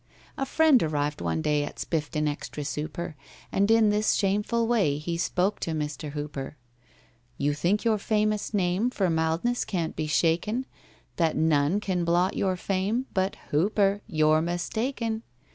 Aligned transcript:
A 0.35 0.47
friend 0.47 0.81
arrived 0.81 1.21
one 1.21 1.43
day 1.43 1.63
At 1.63 1.75
Spiffton 1.77 2.27
extra 2.27 2.65
Sooper, 2.65 3.15
And 3.51 3.69
in 3.69 3.91
this 3.91 4.15
shameful 4.15 4.65
way 4.67 4.97
He 4.97 5.15
spoke 5.15 5.59
to 5.59 5.73
MR. 5.75 6.13
HOOPER: 6.13 6.57
"You 7.37 7.53
think 7.53 7.85
your 7.85 7.99
famous 7.99 8.51
name 8.51 8.89
For 8.89 9.11
mildness 9.11 9.63
can't 9.63 9.95
be 9.95 10.07
shaken, 10.07 10.65
That 11.17 11.37
none 11.37 11.79
can 11.79 12.03
blot 12.03 12.35
your 12.35 12.55
fame— 12.55 13.05
But, 13.13 13.35
HOOPER, 13.51 14.01
you're 14.07 14.41
mistaken! 14.41 15.21